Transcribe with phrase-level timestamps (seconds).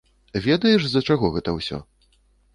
[0.45, 1.83] Ведаеш, з-за чаго гэта ўсё?